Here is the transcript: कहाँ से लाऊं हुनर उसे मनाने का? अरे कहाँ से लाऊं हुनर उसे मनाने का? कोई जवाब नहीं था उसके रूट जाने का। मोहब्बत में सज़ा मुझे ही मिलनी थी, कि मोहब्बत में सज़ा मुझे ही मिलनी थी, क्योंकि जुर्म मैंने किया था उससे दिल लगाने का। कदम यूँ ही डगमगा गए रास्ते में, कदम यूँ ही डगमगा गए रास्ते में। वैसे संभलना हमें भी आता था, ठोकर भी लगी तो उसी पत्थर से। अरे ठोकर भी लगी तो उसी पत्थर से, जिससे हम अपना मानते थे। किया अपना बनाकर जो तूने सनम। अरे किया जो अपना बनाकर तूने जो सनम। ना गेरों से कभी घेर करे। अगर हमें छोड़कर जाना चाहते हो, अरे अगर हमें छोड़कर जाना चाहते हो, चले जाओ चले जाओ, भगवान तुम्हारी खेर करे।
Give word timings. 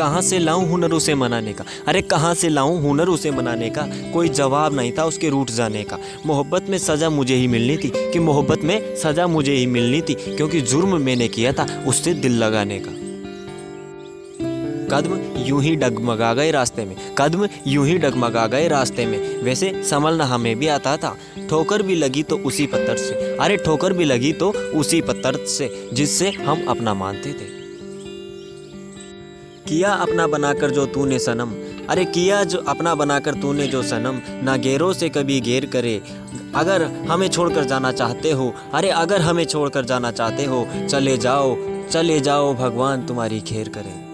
कहाँ 0.00 0.20
से 0.22 0.38
लाऊं 0.38 0.68
हुनर 0.68 0.92
उसे 0.92 1.14
मनाने 1.14 1.52
का? 1.52 1.64
अरे 1.88 2.00
कहाँ 2.02 2.34
से 2.34 2.48
लाऊं 2.48 2.80
हुनर 2.82 3.08
उसे 3.08 3.30
मनाने 3.30 3.68
का? 3.70 3.82
कोई 4.12 4.28
जवाब 4.28 4.74
नहीं 4.74 4.92
था 4.98 5.04
उसके 5.04 5.28
रूट 5.28 5.50
जाने 5.50 5.82
का। 5.84 5.98
मोहब्बत 6.26 6.68
में 6.68 6.78
सज़ा 6.78 7.10
मुझे 7.10 7.34
ही 7.34 7.48
मिलनी 7.48 7.76
थी, 7.76 7.90
कि 8.12 8.18
मोहब्बत 8.18 8.64
में 8.64 8.96
सज़ा 8.96 9.26
मुझे 9.26 9.54
ही 9.54 9.66
मिलनी 9.66 10.00
थी, 10.00 10.14
क्योंकि 10.14 10.60
जुर्म 10.62 10.96
मैंने 11.00 11.28
किया 11.28 11.52
था 11.52 11.66
उससे 11.86 12.14
दिल 12.14 12.38
लगाने 12.38 12.80
का। 12.80 12.98
कदम 14.90 15.44
यूँ 15.46 15.62
ही 15.62 15.76
डगमगा 15.76 16.32
गए 16.34 16.50
रास्ते 16.50 16.84
में, 16.84 16.96
कदम 17.18 17.46
यूँ 17.66 17.86
ही 17.86 17.98
डगमगा 17.98 18.46
गए 18.46 18.66
रास्ते 18.68 19.06
में। 19.06 19.18
वैसे 19.42 19.72
संभलना 19.84 20.24
हमें 20.24 20.58
भी 20.58 20.68
आता 20.68 20.96
था, 20.96 21.16
ठोकर 21.50 21.82
भी 21.82 21.94
लगी 21.94 22.22
तो 22.22 22.38
उसी 22.38 22.66
पत्थर 22.66 22.96
से। 22.96 23.36
अरे 23.36 23.56
ठोकर 23.56 23.92
भी 23.92 24.04
लगी 24.04 24.32
तो 24.32 24.52
उसी 24.74 25.00
पत्थर 25.02 25.44
से, 25.48 25.72
जिससे 25.92 26.30
हम 26.30 26.66
अपना 26.68 26.94
मानते 26.94 27.32
थे। 27.32 27.59
किया 29.70 29.92
अपना 29.92 30.26
बनाकर 30.26 30.70
जो 30.70 30.86
तूने 30.86 31.18
सनम। 31.18 31.50
अरे 31.88 32.04
किया 32.04 32.44
जो 32.44 32.58
अपना 32.58 32.94
बनाकर 32.94 33.34
तूने 33.34 33.66
जो 33.66 33.82
सनम। 33.82 34.20
ना 34.44 34.56
गेरों 34.56 34.92
से 34.92 35.08
कभी 35.08 35.40
घेर 35.40 35.66
करे। 35.66 36.02
अगर 36.54 36.82
हमें 36.82 37.28
छोड़कर 37.28 37.64
जाना 37.64 37.92
चाहते 37.92 38.30
हो, 38.30 38.54
अरे 38.74 38.90
अगर 38.90 39.20
हमें 39.20 39.44
छोड़कर 39.44 39.84
जाना 39.84 40.10
चाहते 40.10 40.44
हो, 40.44 40.68
चले 40.90 41.16
जाओ 41.18 41.56
चले 41.90 42.20
जाओ, 42.20 42.54
भगवान 42.54 43.06
तुम्हारी 43.06 43.40
खेर 43.40 43.68
करे। 43.68 44.09